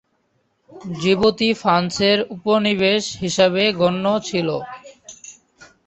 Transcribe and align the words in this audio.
জিবুতি 0.95 1.49
ফ্রান্সের 1.61 2.17
উপনিবেশ 2.35 3.03
হিসেবে 3.21 3.63
গণ্য 3.79 4.05
ছিল। 4.27 4.49